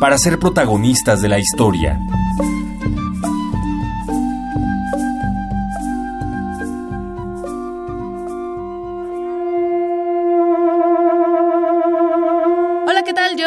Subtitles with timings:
[0.00, 2.00] para ser protagonistas de la historia.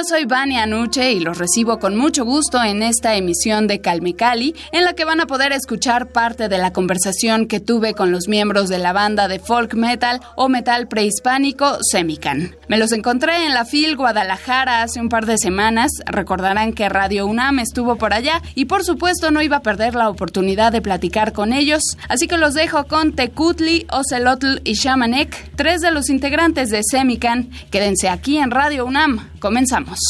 [0.04, 4.84] Soy Vania Anuche y los recibo con mucho gusto en esta emisión de Calmicali, en
[4.84, 8.68] la que van a poder escuchar parte de la conversación que tuve con los miembros
[8.68, 12.56] de la banda de folk metal o metal prehispánico Semican.
[12.68, 15.92] Me los encontré en la FIL Guadalajara hace un par de semanas.
[16.06, 20.10] Recordarán que Radio UNAM estuvo por allá y por supuesto no iba a perder la
[20.10, 25.82] oportunidad de platicar con ellos, así que los dejo con Tecutli, Ocelotl y Shamanek, tres
[25.82, 27.50] de los integrantes de Semican.
[27.70, 29.30] Quédense aquí en Radio UNAM.
[29.40, 30.01] Comenzamos.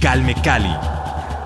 [0.00, 0.91] Calme Cali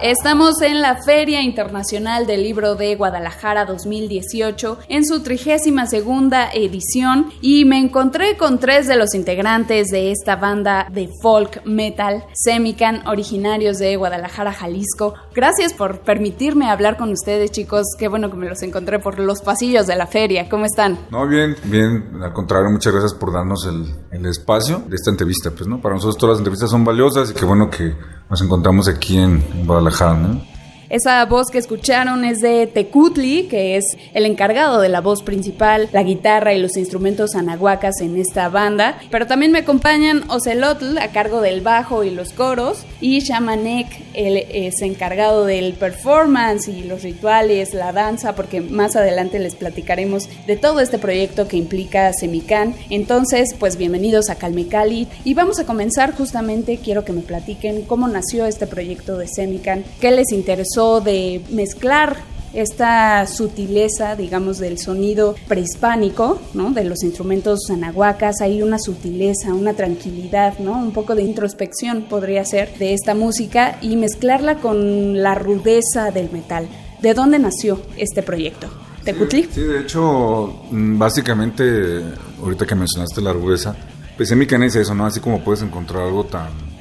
[0.03, 7.33] Estamos en la Feria Internacional del Libro de Guadalajara 2018 en su 32 segunda edición
[7.41, 13.07] y me encontré con tres de los integrantes de esta banda de folk metal Semican
[13.09, 15.15] originarios de Guadalajara, Jalisco.
[15.35, 19.41] Gracias por permitirme hablar con ustedes chicos, qué bueno que me los encontré por los
[19.41, 20.49] pasillos de la feria.
[20.51, 20.99] ¿Cómo están?
[21.11, 25.67] No, bien, bien, al contrario, muchas gracias por darnos el espacio de esta entrevista, pues,
[25.67, 25.81] ¿no?
[25.81, 27.95] Para nosotros todas las entrevistas son valiosas y qué bueno que
[28.29, 30.56] nos encontramos aquí en, Guadalajara, ¿no?
[30.89, 33.85] Esa voz que escucharon es de Tecutli, que es
[34.15, 38.99] el encargado de la voz principal, la guitarra y los instrumentos anahuacas en esta banda.
[39.11, 44.37] Pero también me acompañan Ocelotl a cargo del bajo y los coros, y Shamanek, él
[44.37, 50.57] es encargado del performance y los rituales, la danza, porque más adelante les platicaremos de
[50.57, 52.77] todo este proyecto que implica Semican.
[52.91, 58.07] Entonces, pues bienvenidos a Calmecali y vamos a comenzar justamente, quiero que me platiquen cómo
[58.07, 62.17] nació este proyecto de Semican, qué les interesó de mezclar
[62.53, 66.71] esta sutileza, digamos, del sonido prehispánico, ¿no?
[66.71, 70.73] De los instrumentos anahuacas, hay una sutileza, una tranquilidad, ¿no?
[70.73, 76.31] Un poco de introspección podría ser de esta música y mezclarla con la rudeza del
[76.31, 76.69] metal.
[77.01, 78.69] ¿De dónde nació este proyecto?
[79.05, 82.03] ¿De Sí, sí, de hecho, mm, básicamente,
[82.43, 83.75] ahorita que mencionaste la rudeza,
[84.17, 85.07] pues en mi es eso, ¿no?
[85.07, 86.76] Así como puedes encontrar algo tan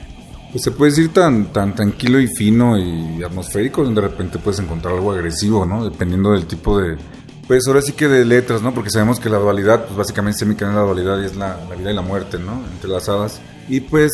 [0.55, 4.57] pues se puede decir tan, tan tranquilo y fino y atmosférico, donde de repente puedes
[4.61, 5.83] encontrar algo agresivo, ¿no?
[5.83, 6.95] Dependiendo del tipo de,
[7.45, 8.73] pues ahora sí que de letras, ¿no?
[8.73, 11.91] Porque sabemos que la dualidad, pues básicamente Semican es la dualidad y es la, vida
[11.91, 12.63] y la muerte, ¿no?
[12.71, 13.41] Entrelazadas.
[13.67, 14.13] Y pues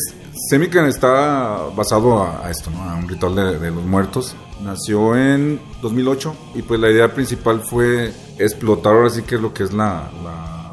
[0.50, 2.82] Semican está basado a, esto, ¿no?
[2.90, 4.34] A un ritual de, los muertos.
[4.64, 9.54] Nació en 2008 y pues la idea principal fue explotar ahora sí que es lo
[9.54, 10.10] que es la,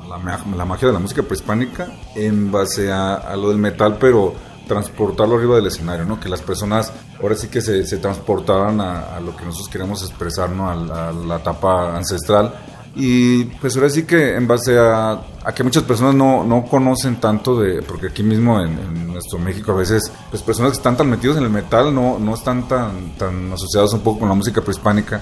[0.10, 5.36] la, magia de la música prehispánica en base a, a lo del metal, pero transportarlo
[5.36, 6.20] arriba del escenario, ¿no?
[6.20, 10.52] Que las personas ahora sí que se, se transportaban a, lo que nosotros queríamos expresar,
[10.52, 10.70] ¿no?
[10.70, 12.54] A, la etapa ancestral.
[12.96, 17.20] Y pues ahora sí que en base a, a que muchas personas no, no, conocen
[17.20, 21.10] tanto de, porque aquí mismo en, nuestro México a veces, pues personas que están tan
[21.10, 24.62] metidos en el metal no, no están tan, tan asociados un poco con la música
[24.62, 25.22] prehispánica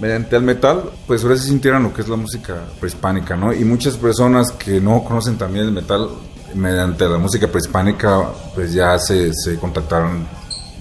[0.00, 3.52] mediante el metal, pues ahora sí sintieran lo que es la música prehispánica, ¿no?
[3.52, 6.08] Y muchas personas que no conocen también el metal,
[6.54, 10.26] mediante la música prehispánica, pues ya se, se contactaron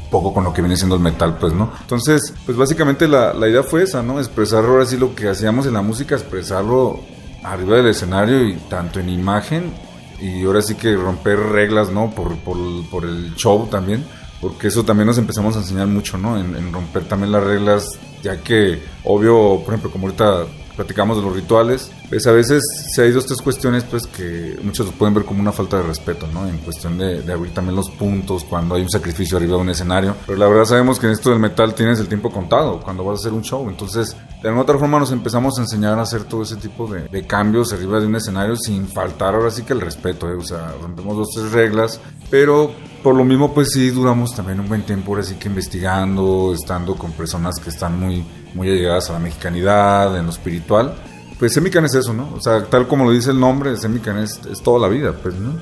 [0.09, 1.71] poco con lo que viene siendo el metal, pues, ¿no?
[1.81, 4.19] Entonces, pues básicamente la, la idea fue esa, ¿no?
[4.19, 6.99] Expresar ahora sí lo que hacíamos en la música, expresarlo
[7.43, 9.73] arriba del escenario y tanto en imagen
[10.19, 12.11] y ahora sí que romper reglas, ¿no?
[12.11, 12.57] Por, por,
[12.89, 14.05] por el show también,
[14.39, 16.38] porque eso también nos empezamos a enseñar mucho, ¿no?
[16.38, 17.88] En, en romper también las reglas,
[18.21, 20.45] ya que, obvio, por ejemplo, como ahorita
[20.75, 24.87] platicamos de los rituales, pues a veces si hay dos tres cuestiones pues que muchos
[24.87, 26.47] lo pueden ver como una falta de respeto, ¿no?
[26.47, 29.69] En cuestión de, de, abrir también los puntos cuando hay un sacrificio arriba de un
[29.69, 30.15] escenario.
[30.25, 33.19] Pero la verdad sabemos que en esto del metal tienes el tiempo contado cuando vas
[33.19, 33.68] a hacer un show.
[33.69, 37.07] Entonces, de alguna otra forma nos empezamos a enseñar a hacer todo ese tipo de,
[37.07, 40.35] de cambios arriba de un escenario sin faltar ahora sí que el respeto, ¿eh?
[40.35, 42.71] O sea, rompemos dos tres reglas, pero
[43.03, 46.95] por lo mismo pues sí duramos también un buen tiempo ahora sí que investigando, estando
[46.95, 50.95] con personas que están muy muy allegadas a la mexicanidad, en lo espiritual.
[51.39, 52.30] Pues Semican es eso, ¿no?
[52.36, 55.36] O sea, tal como lo dice el nombre, Semican es, es toda la vida, pues,
[55.36, 55.53] ¿no?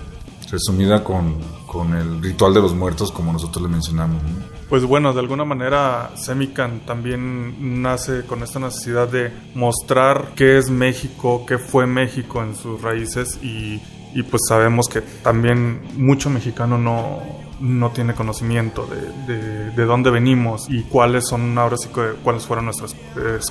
[0.52, 1.38] Resumida con,
[1.68, 4.20] con, el ritual de los muertos, como nosotros le mencionamos.
[4.68, 10.72] Pues bueno, de alguna manera Semican también nace con esta necesidad de mostrar qué es
[10.72, 13.80] México, qué fue México en sus raíces y
[14.14, 17.22] y pues sabemos que también mucho mexicano no,
[17.60, 21.90] no tiene conocimiento de, de, dónde venimos y cuáles son ahora sí
[22.24, 22.96] cuáles fueron nuestras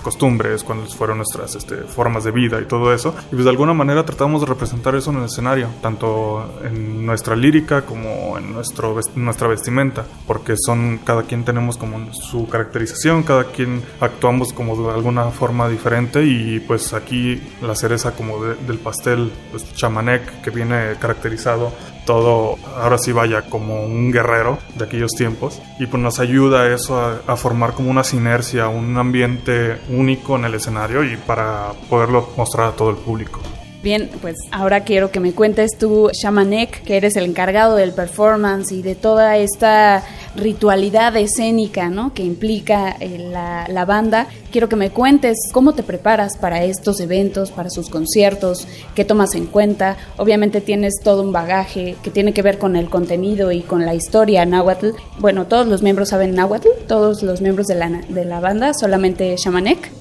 [0.03, 3.15] costumbres, cuáles fueron nuestras este, formas de vida y todo eso.
[3.31, 7.37] Y pues de alguna manera tratamos de representar eso en el escenario, tanto en nuestra
[7.37, 13.45] lírica como en nuestro, nuestra vestimenta, porque son, cada quien tenemos como su caracterización, cada
[13.45, 19.33] quien actuamos como de alguna forma diferente y pues aquí la cereza como del pastel,
[19.51, 21.73] pues chamanec, que viene caracterizado
[22.09, 25.61] todo, ahora sí vaya, como un guerrero de aquellos tiempos.
[25.79, 30.55] Y pues nos ayuda eso a, formar como una sinergia, un ambiente único en el
[30.55, 33.41] escenario y para poderlo mostrar a todo el público.
[33.81, 38.73] Bien, pues ahora quiero que me cuentes tú, Shamanek, que eres el encargado del performance
[38.73, 40.03] y de toda esta
[40.35, 42.13] ritualidad escénica ¿no?
[42.13, 44.27] que implica eh, la, la, banda.
[44.51, 48.67] Quiero que me cuentes cómo te preparas para estos eventos, para sus conciertos,
[48.97, 49.97] qué tomas en cuenta.
[50.17, 53.95] Obviamente tienes todo un bagaje que tiene que ver con el contenido y con la
[53.95, 54.89] historia náhuatl.
[55.21, 59.37] Bueno, todos los miembros saben náhuatl, todos los miembros de la, de la banda, solamente
[59.37, 59.93] Shamanek.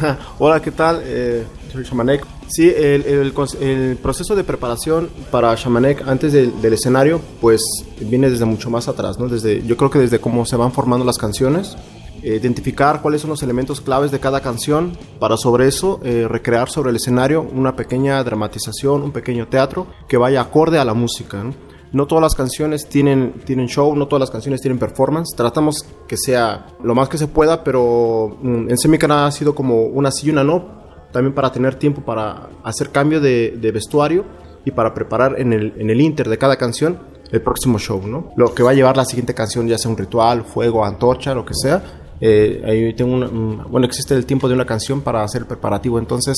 [0.38, 1.02] Hola, ¿qué tal?
[1.04, 2.26] Eh, Shamanek.
[2.48, 7.62] Sí, el, el, proceso de preparación para Shamanek antes del escenario, pues
[8.00, 9.28] viene desde mucho más atrás, ¿no?
[9.28, 11.76] Desde, yo creo que desde cómo se van formando las canciones,
[12.22, 16.68] eh, identificar cuáles son los elementos claves de cada canción, para sobre eso eh, recrear
[16.68, 21.42] sobre el escenario una pequeña dramatización, un pequeño teatro que vaya acorde a la música,
[21.42, 21.54] ¿no?
[21.92, 25.34] No todas las canciones tienen, tienen show, no todas las canciones tienen performance.
[25.36, 29.86] Tratamos que sea lo más que se pueda, pero mm, en Semicana ha sido como
[29.86, 30.79] una sí y una no,
[31.12, 34.24] también para tener tiempo para hacer cambio de, vestuario
[34.64, 36.98] y para preparar en el, en el inter de cada canción
[37.32, 38.32] el próximo show, ¿no?
[38.36, 41.44] Lo que va a llevar la siguiente canción, ya sea un ritual, fuego, antorcha, lo
[41.44, 41.82] que sea.
[42.20, 43.26] Eh, ahí tengo
[43.68, 46.36] bueno, existe el tiempo de una canción para hacer el preparativo, entonces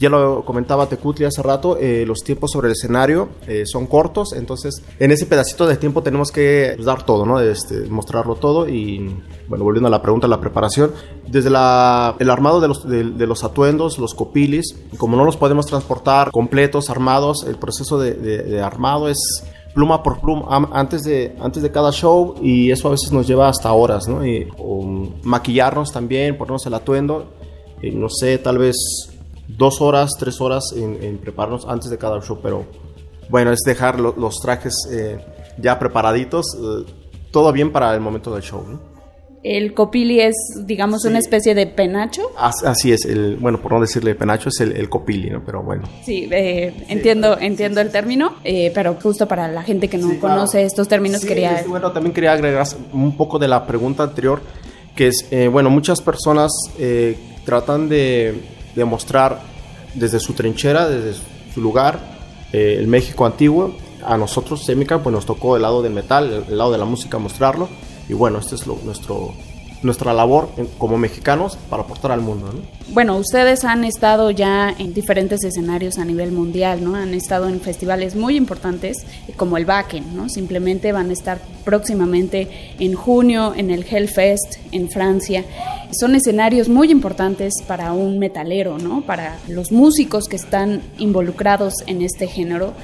[0.00, 4.32] ya lo comentaba Tecutli hace rato, eh, los tiempos sobre el escenario eh, son cortos,
[4.32, 7.38] entonces en ese pedacito de tiempo tenemos que pues, dar todo, ¿no?
[7.38, 9.14] Este, mostrarlo todo y,
[9.46, 10.92] bueno, volviendo a la pregunta, la preparación,
[11.28, 15.66] desde la, el armado de los, de, los atuendos, los copilis, como no los podemos
[15.66, 19.18] transportar completos, armados, el proceso de, armado es
[19.74, 23.48] pluma por pluma antes de, antes de cada show y eso a veces nos lleva
[23.48, 24.24] hasta horas, ¿no?
[24.24, 24.48] Y,
[25.24, 27.34] maquillarnos también, ponernos el atuendo,
[27.82, 28.76] y, no sé, tal vez
[29.56, 32.64] dos horas, tres horas en, prepararnos antes de cada show, pero
[33.28, 35.18] bueno, es dejar los trajes eh,
[35.58, 36.90] ya preparaditos, eh,
[37.30, 38.64] todo bien para el momento del show.
[39.42, 40.34] El copili es,
[40.66, 42.30] digamos, una especie de penacho.
[42.36, 45.42] Así es, el, bueno, por no decirle penacho, es el, el copili, ¿no?
[45.46, 45.84] Pero bueno.
[46.04, 48.34] Sí, eh, entiendo, entiendo el término,
[48.74, 51.64] pero justo para la gente que no conoce estos términos quería...
[51.66, 54.42] bueno, también quería agregar un poco de la pregunta anterior,
[54.94, 56.50] que es, bueno, muchas personas
[57.46, 59.40] tratan de demostrar
[59.94, 61.20] desde su trinchera, desde
[61.54, 62.00] su lugar,
[62.52, 63.76] eh, el México antiguo.
[64.02, 67.18] A nosotros, Semica, pues nos tocó el lado del metal, el, lado de la música
[67.18, 67.68] mostrarlo.
[68.08, 69.34] Y bueno, este es lo, nuestro,
[69.82, 70.48] nuestra labor
[70.78, 72.52] como mexicanos para aportar al mundo.
[72.88, 76.96] Bueno, ustedes han estado ya en diferentes escenarios a nivel mundial, ¿no?
[76.96, 78.98] Han estado en festivales muy importantes
[79.36, 80.28] como el Wacken, ¿no?
[80.28, 85.44] Simplemente van a estar próximamente en junio en el Hellfest en Francia.
[85.98, 89.02] Son escenarios muy importantes para un metalero, ¿no?
[89.02, 92.74] Para los músicos que están involucrados en este género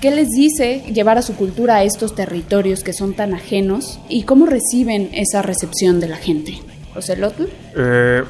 [0.00, 4.24] ¿Qué les dice llevar a su cultura a estos territorios que son tan ajenos y
[4.24, 6.60] cómo reciben esa recepción de la gente?
[6.94, 7.44] ¿Ocelotl?
[7.76, 8.22] Eh,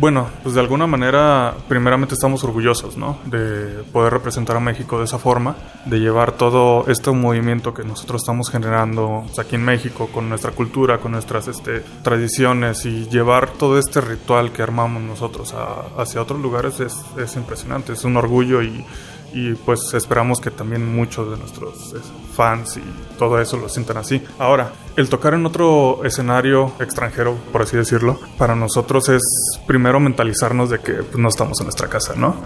[0.00, 3.18] bueno, pues de alguna manera, primeramente estamos orgullosos, ¿no?
[3.26, 8.22] De poder representar a México de esa forma, de llevar todo este movimiento que nosotros
[8.22, 13.78] estamos generando aquí en México con nuestra cultura, con nuestras este, tradiciones y llevar todo
[13.78, 15.54] este ritual que armamos nosotros
[15.98, 18.84] hacia otros lugares es, es impresionante, es un orgullo y
[19.32, 21.94] y pues esperamos que también muchos de nuestros
[22.34, 24.22] fans y todo eso lo sientan así.
[24.38, 29.22] Ahora, el tocar en otro escenario extranjero, por así decirlo, para nosotros es
[29.66, 32.36] primero mentalizarnos de que pues, no estamos en nuestra casa, ¿no?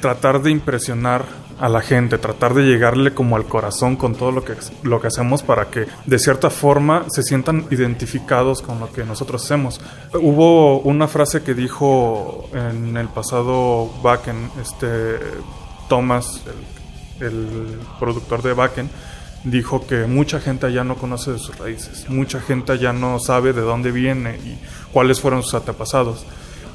[0.00, 1.24] Tratar de impresionar
[1.58, 5.06] a la gente, tratar de llegarle como al corazón con todo lo que, lo que
[5.06, 9.80] hacemos para que de cierta forma se sientan identificados con lo que nosotros hacemos.
[10.14, 15.18] Hubo una frase que dijo en el pasado Backen, este
[15.88, 16.42] Thomas,
[17.20, 18.90] el, productor de Bakken,
[19.44, 23.52] dijo que mucha gente allá no conoce de sus raíces, mucha gente allá no sabe
[23.52, 24.58] de dónde viene y
[24.92, 26.24] cuáles fueron sus antepasados.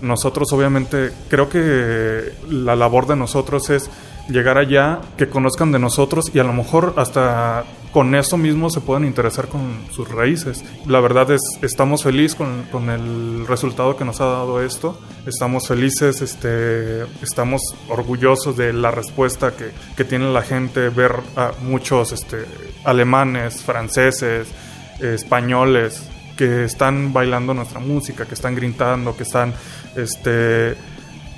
[0.01, 3.89] Nosotros obviamente creo que la labor de nosotros es
[4.29, 8.81] llegar allá, que conozcan de nosotros y a lo mejor hasta con eso mismo se
[8.81, 10.63] pueden interesar con sus raíces.
[10.85, 14.99] La verdad es, estamos felices con, el resultado que nos ha dado esto.
[15.25, 21.51] Estamos felices, este, estamos orgullosos de la respuesta que, que tiene la gente, ver a
[21.63, 22.45] muchos este,
[22.83, 24.47] alemanes, franceses,
[24.99, 26.07] españoles
[26.37, 29.53] que están bailando nuestra música, que están gritando, que están,
[29.95, 30.75] este,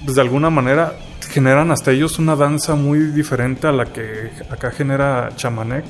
[0.03, 0.95] pues, de alguna manera
[1.31, 5.85] generan hasta ellos una danza muy diferente a la que acá genera Chamanek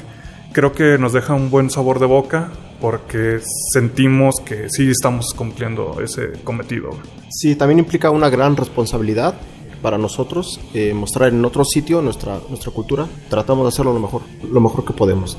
[0.53, 3.39] creo que nos deja un buen sabor de boca porque
[3.73, 6.89] sentimos que sí estamos cumpliendo ese cometido.
[7.29, 9.35] Sí, también implica una gran responsabilidad
[9.81, 13.07] para nosotros eh, mostrar en otro sitio nuestra, nuestra cultura.
[13.29, 14.21] Tratamos de hacerlo lo mejor,
[14.51, 15.37] lo mejor que podemos.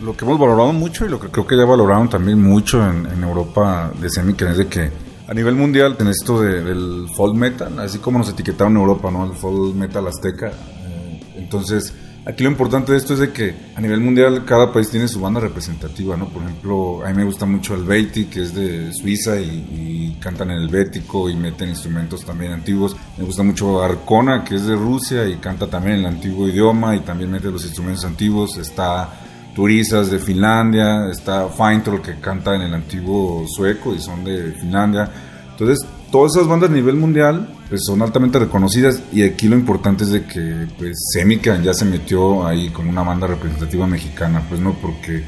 [0.00, 3.22] Lo que hemos valorado mucho y lo que creo que ya valoraron también mucho en,
[3.22, 4.90] Europa de Semican es de que
[5.26, 9.24] a nivel mundial en esto del folk metal, así como nos etiquetaron en Europa, ¿no?
[9.24, 10.48] El folk metal azteca.
[10.48, 11.94] Eh, entonces
[12.26, 15.20] Aquí lo importante de esto es de que a nivel mundial cada país tiene su
[15.20, 16.26] banda representativa, ¿no?
[16.30, 20.52] Por ejemplo, a mí me gusta mucho el Beiti, que es de Suiza y, cantan
[20.52, 22.96] en el bético y meten instrumentos también antiguos.
[23.18, 26.96] Me gusta mucho Arcona, que es de Rusia y canta también en el antiguo idioma
[26.96, 28.56] y también mete los instrumentos antiguos.
[28.56, 29.23] Está
[29.54, 35.08] Turisas de Finlandia, está Feintroll que canta en el antiguo sueco y son de Finlandia.
[35.50, 35.78] Entonces,
[36.10, 40.10] todas esas bandas a nivel mundial pues son altamente reconocidas y aquí lo importante es
[40.10, 44.74] de que pues Semican ya se metió ahí con una banda representativa mexicana, pues no,
[44.74, 45.24] porque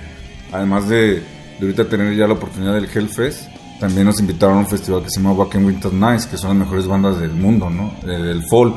[0.53, 1.23] además de,
[1.61, 3.49] ahorita tener ya la oportunidad del Hellfest,
[3.81, 6.51] también nos invitaron a un festival que se llama Back in Winter Nights, que son
[6.51, 7.95] las mejores bandas del mundo, ¿no?
[8.05, 8.75] del fall.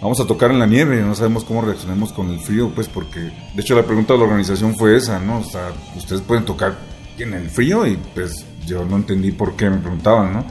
[0.00, 3.20] Vamos a tocar en la nieve, no sabemos cómo reaccionemos con el frío, pues porque,
[3.20, 5.40] de hecho la pregunta de la organización fue esa, ¿no?
[5.40, 6.76] O sea, ustedes pueden tocar
[7.18, 10.44] en el frío y pues yo no entendí por qué me preguntaban, ¿no?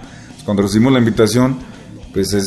[0.47, 1.57] cuando recibimos la invitación,
[2.13, 2.45] pues es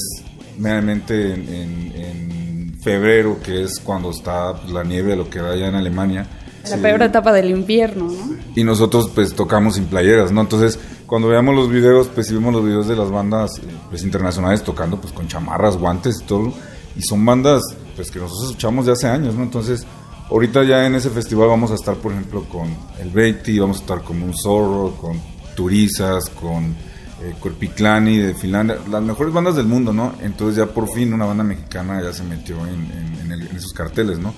[0.57, 6.26] meramente en, febrero, que es cuando está la nieve, lo que da allá en Alemania.
[6.71, 8.37] La peor etapa del invierno, ¿no?
[8.57, 10.40] Y nosotros pues tocamos sin playeras, ¿no?
[10.40, 14.02] Entonces, cuando veamos los videos, pues si vemos los videos de las bandas eh, pues,
[14.02, 16.54] internacionales tocando pues con chamarras, guantes y todo,
[16.97, 17.62] y son bandas
[17.97, 19.42] pues que nosotros escuchamos de hace años, ¿no?
[19.42, 19.87] Entonces,
[20.30, 23.80] ahorita ya en ese festival vamos a estar, por ejemplo, con el Beatty, vamos a
[23.80, 25.20] estar con un Zorro, con
[25.54, 26.75] Turizas, con
[27.23, 30.14] eh, Corpiclani de Finlandia, las mejores bandas del mundo, ¿no?
[30.23, 33.11] Entonces ya por fin una banda mexicana ya se metió en,
[33.54, 34.32] esos carteles, ¿no?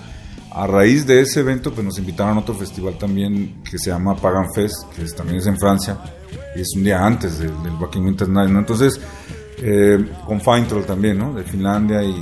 [0.50, 4.16] A raíz de ese evento, pues nos invitaron a otro festival también que se llama
[4.16, 5.97] Pagan Fest, que también es en Francia,
[6.54, 8.59] y es un día antes del, del Wacken Winter Night, ¿no?
[8.59, 9.00] Entonces,
[9.62, 11.33] eh, con Feintroll también, ¿no?
[11.33, 12.14] De Finlandia y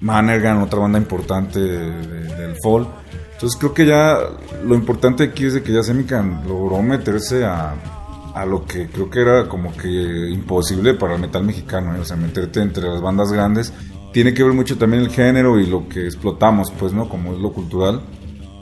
[0.00, 2.86] Manergan, otra banda importante del fall.
[3.34, 4.18] Entonces creo que ya
[4.64, 7.74] lo importante aquí es de que ya Semican logró meterse a,
[8.34, 12.00] a lo que creo que era como que imposible para el metal mexicano, ¿eh?
[12.00, 13.72] o sea, meterte entre las bandas grandes.
[14.12, 17.08] Tiene que ver mucho también el género y lo que explotamos, pues, ¿no?
[17.08, 18.00] Como es lo cultural.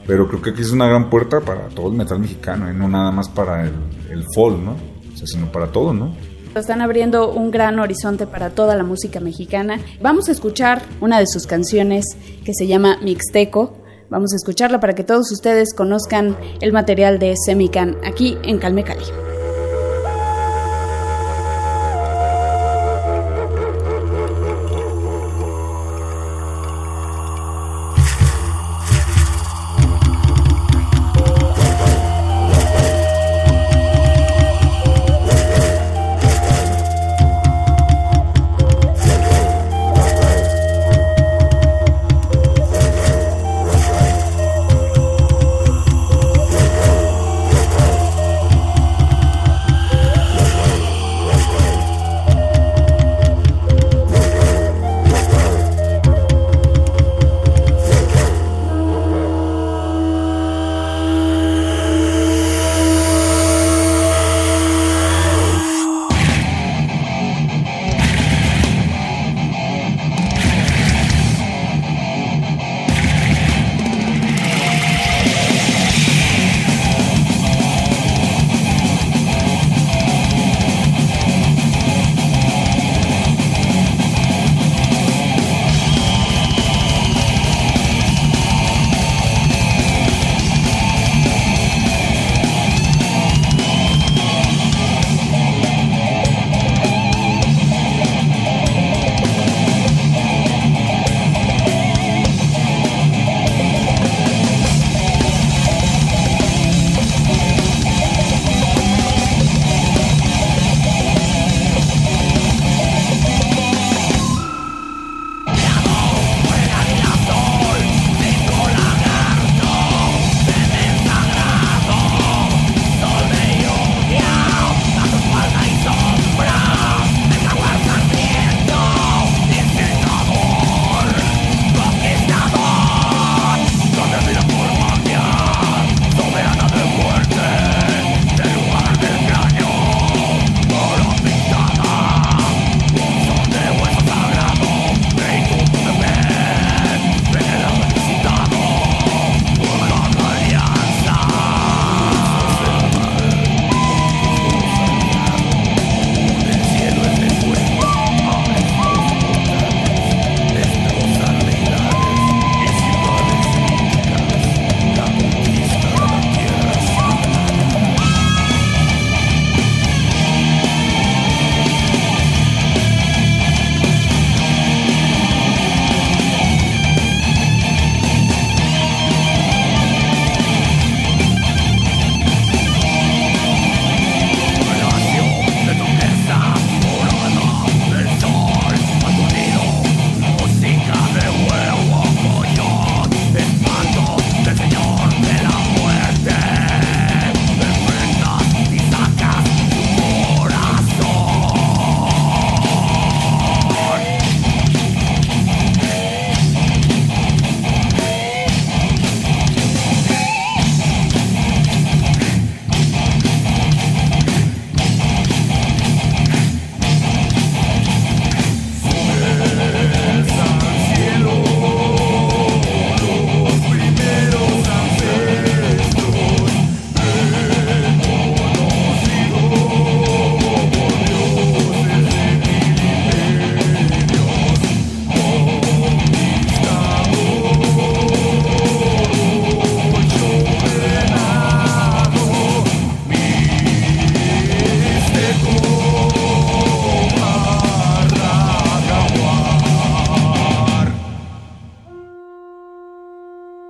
[0.05, 2.73] Pero creo que aquí es una gran puerta para todo el metal mexicano, ¿eh?
[2.73, 3.73] no nada más para el,
[4.09, 4.71] el folk, ¿no?
[4.71, 6.15] O sea, sino para todo, ¿no?
[6.55, 9.79] Están abriendo un gran horizonte para toda la música mexicana.
[10.01, 12.05] Vamos a escuchar una de sus canciones
[12.43, 13.77] que se llama Mixteco.
[14.09, 18.83] Vamos a escucharla para que todos ustedes conozcan el material de Semican aquí en Calme
[18.83, 19.05] Cali.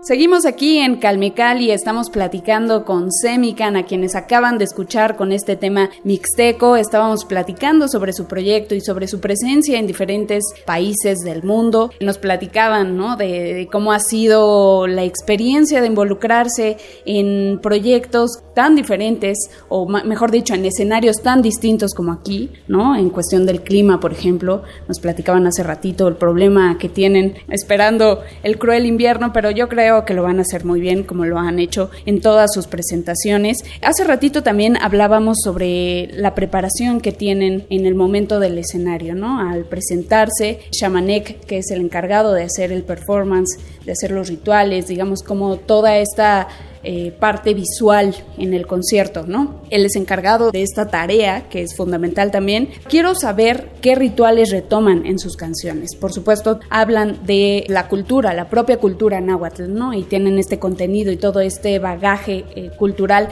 [0.09, 5.31] Seguimos aquí en Calmecal y estamos platicando con Semican, a quienes acaban de escuchar con
[5.31, 6.77] este tema mixteco.
[6.77, 11.91] Estábamos platicando sobre su proyecto y sobre su presencia en diferentes países del mundo.
[12.01, 13.17] Nos platicaban ¿no?
[13.17, 20.55] de, cómo ha sido la experiencia de involucrarse en proyectos tan diferentes, o mejor dicho,
[20.55, 22.95] en escenarios tan distintos como aquí, ¿no?
[22.95, 24.63] En cuestión del clima, por ejemplo.
[24.87, 29.98] Nos platicaban hace ratito el problema que tienen esperando el cruel invierno, pero yo creo
[30.05, 33.63] que lo van a hacer muy bien, como lo han hecho en todas sus presentaciones.
[33.81, 39.39] Hace ratito también hablábamos sobre la preparación que tienen en el momento del escenario, ¿no?
[39.39, 44.87] Al presentarse, Shamanek, que es el encargado de hacer el performance, de hacer los rituales,
[44.87, 46.47] digamos, como toda esta
[46.81, 49.61] eh, parte visual en el concierto, ¿no?
[49.69, 52.69] Él es encargado de esta tarea, que es fundamental también.
[52.87, 55.95] Quiero saber qué rituales retoman en sus canciones.
[55.95, 59.93] Por supuesto, hablan de la cultura, la propia cultura náhuatl, ¿no?
[59.93, 63.27] Y tienen este contenido y todo este bagaje eh, cultural.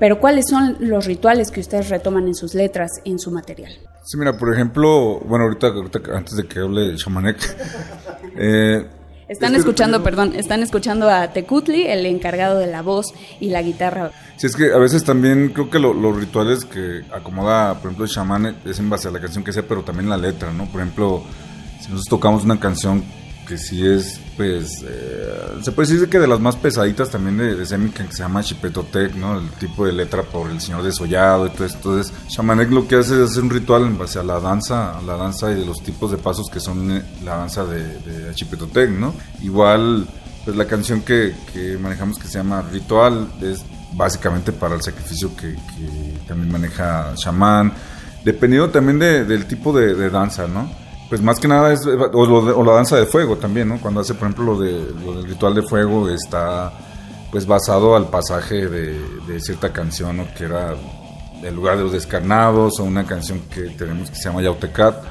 [0.00, 3.72] Pero ¿cuáles son los rituales que ustedes retoman en sus letras, en su material?
[4.04, 5.68] Sí, mira, por ejemplo, bueno, ahorita,
[6.14, 7.38] antes de que hable Shamanek,
[9.28, 14.10] están escuchando, perdón, están escuchando a Tecutli, el encargado de la voz y la guitarra.
[14.36, 18.10] Sí, es que a veces también creo que los rituales que acomoda, por ejemplo, el
[18.10, 20.66] chamán es en base a la canción que sea, pero también la letra, ¿no?
[20.66, 21.22] Por ejemplo,
[21.80, 23.04] si nosotros tocamos una canción
[23.48, 27.54] que sí es, pues, eh, se puede decir que de las más pesaditas también de,
[27.56, 29.38] de que se llama Chipetotec, ¿no?
[29.38, 31.78] El tipo de letra por el señor desollado y todo esto.
[31.78, 35.16] Entonces, Shamanek lo que hace es hacer un ritual en base a la danza, la
[35.16, 38.90] danza y de los tipos de pasos que son eh, la danza de, de Chipetotec,
[38.90, 39.14] ¿no?
[39.40, 40.06] Igual,
[40.44, 41.34] pues la canción que,
[41.80, 45.56] manejamos que se llama Ritual es básicamente para el sacrificio que,
[46.26, 47.72] también maneja Shaman,
[48.22, 50.87] dependiendo también de, del tipo de danza, ¿no?
[51.08, 53.80] Pues más que nada es, o, la danza de fuego también, ¿no?
[53.80, 56.72] Cuando hace, por ejemplo, lo, de, del ritual de fuego está
[57.30, 60.26] pues basado al pasaje de, cierta canción, ¿no?
[60.34, 60.74] Que era
[61.42, 65.02] El lugar de los descarnados o una canción que tenemos que se llama Yautecat.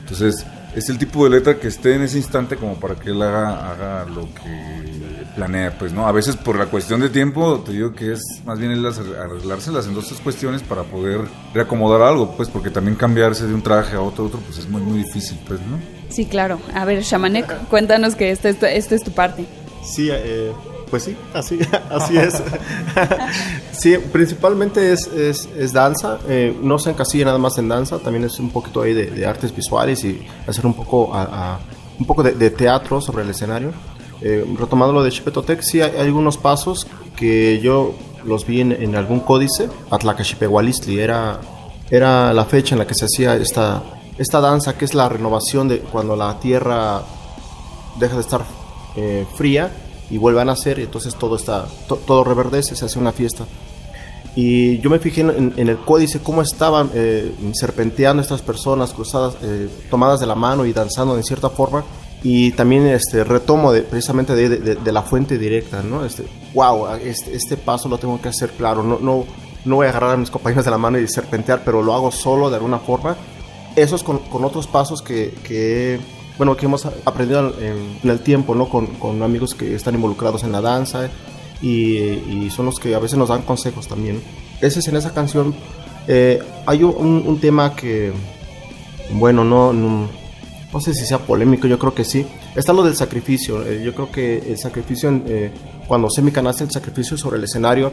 [0.00, 3.22] Entonces, es el tipo de letra que esté en ese instante como para que él
[3.22, 6.08] haga lo que planea, pues, ¿no?
[6.08, 9.86] A veces por la cuestión de tiempo, te digo que es más bien el arreglárselas
[9.86, 11.20] en dos tres cuestiones para poder
[11.54, 14.82] reacomodar algo, pues, porque también cambiarse de un traje a otro, otro, pues es muy,
[14.82, 15.78] muy difícil, pues, ¿no?
[16.08, 16.58] Sí, claro.
[16.74, 19.46] A ver, Shamanek, cuéntanos que esta, esta es tu parte.
[19.84, 20.52] Sí, eh,
[20.90, 22.42] pues sí, así, así es.
[23.72, 28.24] sí, principalmente es, es, es danza, eh, no se encasilla nada más en danza, también
[28.24, 31.60] es un poquito ahí de, artes visuales y hacer un poco, a,
[31.96, 33.72] un poco de, teatro sobre el escenario.
[34.20, 39.20] Eh, retomando lo de Chipetotec, sí hay, algunos pasos que yo los vi en, algún
[39.20, 41.40] códice, Atlacachipehualistli, era,
[41.90, 43.82] era la fecha en la que se hacía esta,
[44.18, 47.02] esta danza que es la renovación de cuando la tierra
[47.98, 48.44] deja de estar
[48.96, 49.70] eh, fría
[50.10, 53.44] y vuelve a nacer y entonces todo está todo reverdece, se hace una fiesta.
[54.34, 59.68] Y yo me fijé en, el códice cómo estaban eh, serpenteando estas personas cruzadas, eh,
[59.90, 61.84] tomadas de la mano y danzando de cierta forma.
[62.22, 66.04] Y también este retomo de, precisamente de, de, la fuente directa, ¿no?
[66.04, 69.24] Este, wow, este, este, paso lo tengo que hacer claro, no, no,
[69.64, 72.10] no voy a agarrar a mis compañeros de la mano y serpentear, pero lo hago
[72.10, 73.16] solo de alguna forma.
[73.76, 76.00] Eso es con, con otros pasos que, que
[76.38, 78.68] bueno, que hemos aprendido en, el tiempo, ¿no?
[78.68, 81.10] Con, con, amigos que están involucrados en la danza
[81.60, 84.22] y, y, son los que a veces nos dan consejos también.
[84.60, 85.54] Ese es en esa canción.
[86.06, 88.12] Eh, hay un, un, tema que,
[89.10, 90.08] bueno, no, no,
[90.72, 92.26] no, sé si sea polémico, yo creo que sí.
[92.54, 93.66] Está lo del sacrificio.
[93.66, 95.50] Eh, yo creo que el sacrificio, eh,
[95.86, 97.92] cuando Semican hace el sacrificio sobre el escenario,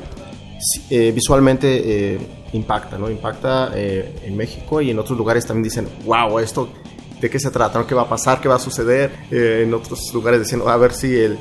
[0.89, 2.17] visualmente
[2.53, 3.09] impacta, ¿no?
[3.09, 6.69] Impacta en México y en otros lugares también dicen, wow, esto
[7.19, 9.11] de qué se trata, qué va a pasar, qué va a suceder.
[9.31, 11.37] Eh, en otros lugares diciendo, a ver si el,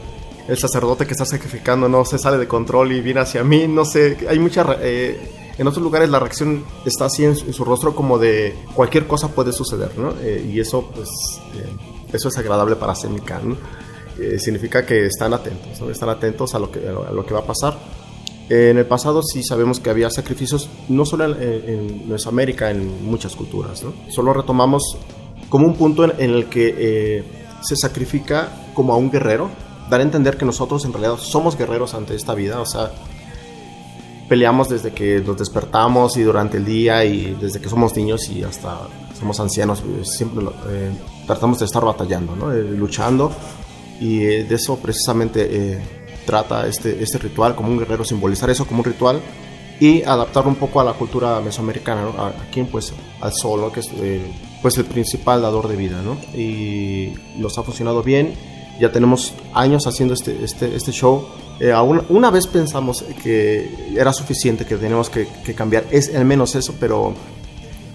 [0.48, 3.84] el, sacerdote que está sacrificando no se sale de control y viene hacia mí, no
[3.84, 4.64] sé, hay mucha...
[5.56, 9.28] Eh, en otros lugares la reacción está así en su, rostro como de cualquier cosa
[9.28, 10.14] puede suceder, ¿no?
[10.20, 11.08] Eh, y eso, pues,
[12.12, 13.56] eso es agradable para Semican, ¿no?
[14.38, 15.90] significa que están atentos, ¿no?
[15.90, 17.76] Están atentos a lo que, a lo que va a pasar.
[18.48, 23.34] En el pasado sí sabemos que había sacrificios, no solo en, en, Mesoamérica, en muchas
[23.34, 23.82] culturas.
[23.82, 23.92] ¿no?
[24.10, 24.98] Solo retomamos
[25.48, 27.24] como un punto en, el que eh,
[27.62, 29.50] se sacrifica como a un guerrero,
[29.88, 32.90] dar a entender que nosotros en realidad somos guerreros ante esta vida, o sea,
[34.28, 38.42] peleamos desde que nos despertamos y durante el día y desde que somos niños y
[38.42, 40.90] hasta somos ancianos, eh, siempre eh,
[41.26, 42.50] tratamos de estar batallando, ¿no?
[42.50, 43.32] luchando
[44.00, 45.80] y de eso precisamente
[46.26, 49.20] trata este, este ritual como un guerrero, simbolizar eso como un ritual
[49.78, 52.22] y adaptarlo un poco a la cultura mesoamericana, ¿no?
[52.24, 53.88] aquí pues al sol, que es
[54.62, 56.16] pues el principal dador de vida, ¿no?
[56.38, 58.34] Y nos ha funcionado bien
[58.80, 61.26] ya tenemos años haciendo este, este, este show.
[61.60, 61.72] Eh,
[62.08, 66.74] una, vez pensamos que era suficiente, que teníamos que, que, cambiar, es al menos eso,
[66.80, 67.14] pero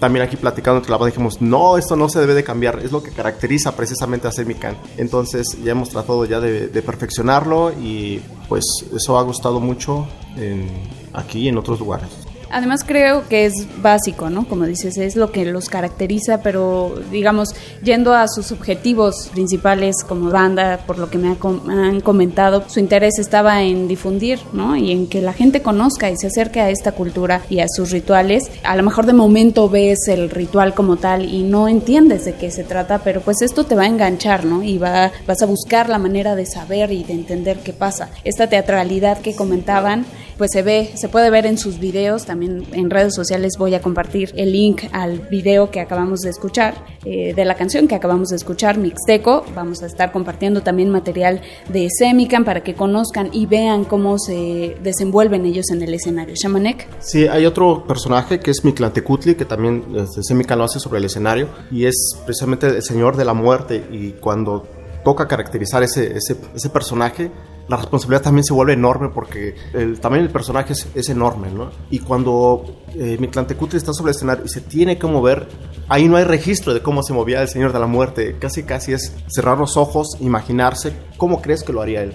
[0.00, 2.90] también aquí platicando entre la banda dijimos, no, esto no se debe de cambiar, es
[2.90, 4.76] lo que caracteriza precisamente a Semican.
[4.96, 8.64] Entonces ya hemos tratado ya de, de perfeccionarlo y pues
[8.96, 10.66] eso ha gustado mucho en,
[11.12, 12.08] aquí y en otros lugares.
[12.50, 14.46] Además creo que es básico, ¿no?
[14.48, 20.30] Como dices, es lo que los caracteriza, pero digamos, yendo a sus objetivos principales como
[20.30, 24.76] banda, por lo que me han comentado, su interés estaba en difundir, ¿no?
[24.76, 27.90] Y en que la gente conozca y se acerque a esta cultura y a sus
[27.90, 28.50] rituales.
[28.64, 32.50] A lo mejor de momento ves el ritual como tal y no entiendes de qué
[32.50, 34.62] se trata, pero pues esto te va a enganchar, ¿no?
[34.62, 38.10] Y va, vas a buscar la manera de saber y de entender qué pasa.
[38.24, 40.04] Esta teatralidad que comentaban,
[40.40, 43.82] pues se ve, se puede ver en sus videos también en redes sociales voy a
[43.82, 48.30] compartir el link al video que acabamos de escuchar, eh, de la canción que acabamos
[48.30, 49.44] de escuchar, Mixteco.
[49.54, 54.78] Vamos a estar compartiendo también material de Semican para que conozcan y vean cómo se
[54.82, 56.34] desenvuelven ellos en el escenario.
[56.34, 56.88] Shamanek.
[57.00, 61.04] Sí, hay otro personaje que es Miklantecutli, que también este, Semican lo hace sobre el
[61.04, 64.66] escenario y es precisamente el señor de la muerte y cuando
[65.04, 67.30] toca caracterizar ese personaje,
[67.68, 71.70] la responsabilidad también se vuelve enorme porque el tamaño personaje es, enorme, ¿no?
[71.90, 75.48] Y cuando eh, Mictlantecutli está sobre el escenario y se tiene que mover,
[75.88, 78.36] ahí no hay registro de cómo se movía el Señor de la Muerte.
[78.38, 82.14] Casi, casi es cerrar los ojos, imaginarse cómo crees que lo haría él.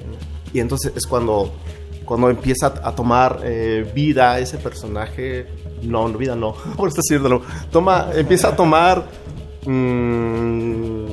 [0.53, 1.53] Y entonces es cuando,
[2.03, 5.47] cuando empieza a tomar eh, vida ese personaje.
[5.84, 7.41] No, vida no, por esto decirlo.
[7.71, 9.05] Toma, empieza a tomar
[9.65, 11.06] Mmm,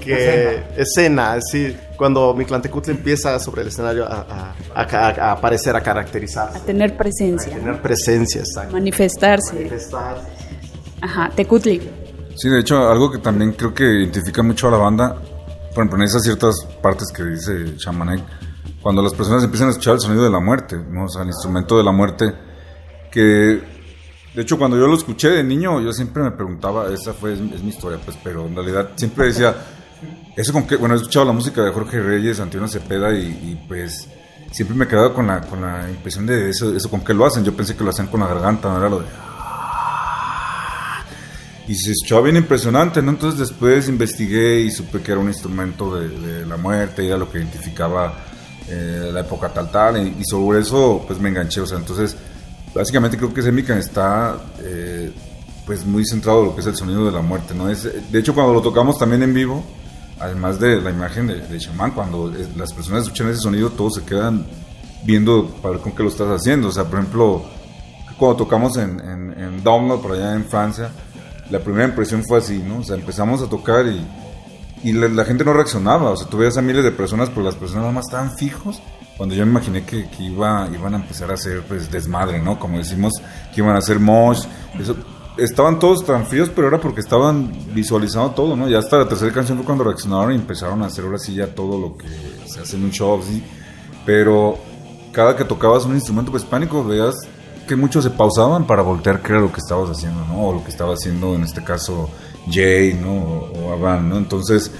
[0.00, 6.56] que escena, sí, cuando Mictlantecutli empieza sobre el escenario a, a, aparecer, a caracterizar.
[6.56, 7.54] A tener presencia.
[7.54, 9.54] A tener presencia, Manifestarse.
[9.54, 10.26] Manifestarse.
[11.00, 11.80] Ajá, Tecutli.
[12.34, 15.96] Sí, de hecho, algo que también creo que identifica mucho a la banda, por ejemplo,
[15.96, 18.22] en esas ciertas partes que dice Shamanek,
[18.80, 21.04] cuando las personas empiezan a escuchar el sonido de la muerte, ¿no?
[21.04, 22.32] o sea, el instrumento de la muerte,
[23.10, 23.77] que
[24.34, 27.40] de hecho, cuando yo lo escuché de niño, yo siempre me preguntaba, esa fue es,
[27.40, 29.54] mi historia, pues, pero en realidad siempre decía,
[30.36, 34.06] eso con que, bueno, he escuchado la música de Jorge Reyes, Antonio Cepeda y, pues
[34.52, 37.26] siempre me he quedado con la, con la impresión de eso, eso con qué lo
[37.26, 37.44] hacen.
[37.44, 39.06] Yo pensé que lo hacían con la garganta, no era lo de...
[41.66, 43.10] Y se escuchaba bien impresionante, ¿no?
[43.10, 47.30] Entonces después investigué y supe que era un instrumento de, la muerte, y era lo
[47.30, 48.24] que identificaba
[48.68, 52.16] eh, la época tal tal, y, y sobre eso pues me enganché, o sea, entonces
[52.78, 55.10] básicamente creo que Semican está eh,
[55.66, 57.68] pues muy centrado en lo que es el sonido de la muerte, ¿no?
[57.68, 59.64] Es, de hecho, cuando lo tocamos también en vivo,
[60.20, 64.04] además de la imagen de, de Shaman, cuando las personas escuchan ese sonido, todos se
[64.04, 64.46] quedan
[65.04, 66.68] viendo para ver con qué lo estás haciendo.
[66.68, 67.42] O sea, por ejemplo,
[68.16, 70.92] cuando tocamos en, en, en por allá en Francia,
[71.50, 72.78] la primera impresión fue así, ¿no?
[72.78, 74.06] O sea, empezamos a tocar y,
[74.84, 76.10] y la, gente no reaccionaba.
[76.10, 78.80] O sea, tú veías a miles de personas, pero las personas nada más estaban fijos
[79.18, 82.58] cuando yo me imaginé que, iba, iban a empezar a hacer pues desmadre, ¿no?
[82.58, 83.12] Como decimos,
[83.52, 84.44] que iban a hacer mosh,
[84.78, 84.96] eso,
[85.36, 88.68] estaban todos tan fríos, pero era porque estaban visualizando todo, ¿no?
[88.68, 91.52] Ya hasta la tercera canción fue cuando reaccionaron y empezaron a hacer ahora sí ya
[91.52, 92.06] todo lo que
[92.46, 93.42] se hace en un show, ¿sí?
[94.06, 94.56] Pero
[95.10, 97.16] cada que tocabas un instrumento hispánico veías
[97.66, 100.46] que muchos se pausaban para voltear qué era lo que estabas haciendo, ¿no?
[100.46, 102.08] O lo que estaba haciendo en este caso
[102.48, 103.14] Jay, ¿no?
[103.14, 104.16] O, o ¿no?
[104.16, 104.70] Entonces,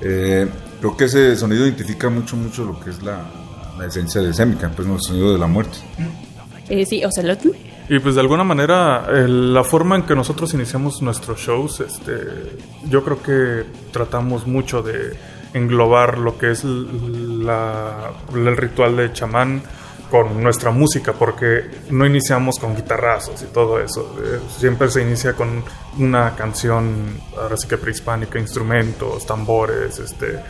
[0.00, 0.48] eh,
[0.80, 3.24] creo que ese sonido identifica mucho, mucho lo que es la,
[3.78, 5.78] la esencia de Semican, pues no el sonido de la muerte.
[6.68, 7.40] Eh, sí, Ocelot.
[7.88, 12.12] Y pues de alguna manera la forma en que nosotros iniciamos nuestros shows, este,
[12.88, 15.14] yo creo que tratamos mucho de
[15.52, 19.62] englobar lo que es la, el ritual de chamán
[20.10, 24.16] con nuestra música, porque no iniciamos con guitarrazos y todo eso.
[24.22, 25.64] Eh, siempre se inicia con
[25.98, 30.40] una canción, ahora sí que prehispánica, instrumentos, tambores, este,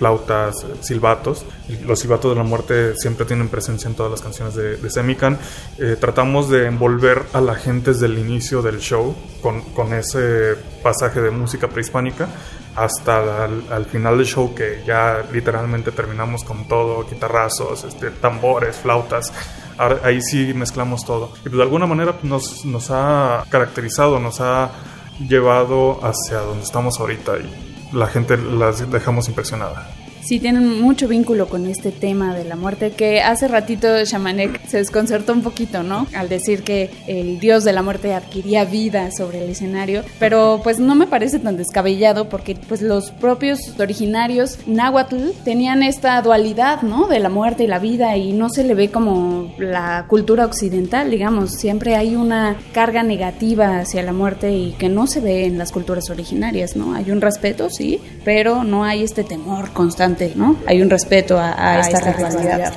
[0.00, 1.44] flautas, silbatos.
[1.86, 5.38] Los silbatos de la muerte siempre tienen presencia en todas las canciones de, de Semican.
[5.78, 11.20] Eh, tratamos de envolver a la gente desde el inicio del show con, ese pasaje
[11.20, 12.28] de música prehispánica
[12.76, 19.32] hasta al, final del show que ya literalmente terminamos con todo, guitarrazos, este, tambores, flautas.
[20.02, 21.32] ahí sí mezclamos todo.
[21.40, 24.70] Y pues de alguna manera nos, nos ha caracterizado, nos ha
[25.28, 27.32] llevado hacia donde estamos ahorita
[27.92, 29.88] la gente las dejamos impresionada.
[30.22, 34.76] Sí, tienen mucho vínculo con este tema de la muerte, que hace ratito Shamanek se
[34.76, 36.06] desconcertó un poquito, ¿no?
[36.14, 40.78] Al decir que el dios de la muerte adquiría vida sobre el escenario, pero pues
[40.78, 47.08] no me parece tan descabellado porque pues los propios originarios náhuatl tenían esta dualidad, ¿no?
[47.08, 51.10] De la muerte y la vida y no se le ve como la cultura occidental,
[51.10, 55.56] digamos, siempre hay una carga negativa hacia la muerte y que no se ve en
[55.58, 56.94] las culturas originarias, ¿no?
[56.94, 60.56] Hay un respeto, sí, pero no hay este temor constante importante, ¿no?
[60.66, 62.72] Hay un respeto a, esta, esta rivalidad.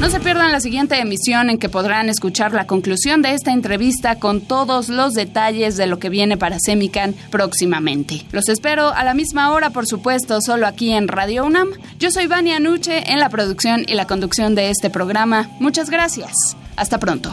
[0.00, 4.18] No se pierdan la siguiente emisión en que podrán escuchar la conclusión de esta entrevista
[4.18, 8.24] con todos los detalles de lo que viene para Semican próximamente.
[8.32, 11.68] Los espero a la misma hora, por supuesto, solo aquí en Radio UNAM.
[11.98, 15.50] Yo soy Vania Nuche en la producción y la conducción de este programa.
[15.58, 16.56] Muchas gracias.
[16.76, 17.32] Hasta pronto.